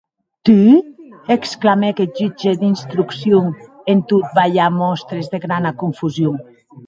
[0.45, 0.61] Tu?,
[1.35, 3.45] exclamèc eth jutge d’instrucción,
[3.91, 6.35] en tot balhar mòstres de grana confusion.